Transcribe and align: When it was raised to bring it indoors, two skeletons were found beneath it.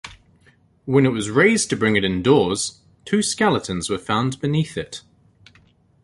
When 0.85 1.05
it 1.05 1.11
was 1.11 1.29
raised 1.29 1.69
to 1.69 1.75
bring 1.77 1.95
it 1.95 2.03
indoors, 2.03 2.79
two 3.05 3.21
skeletons 3.21 3.87
were 3.87 3.99
found 3.99 4.41
beneath 4.41 4.75
it. 4.75 5.03